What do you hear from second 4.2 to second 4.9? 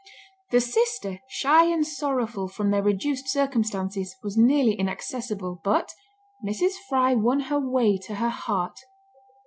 was nearly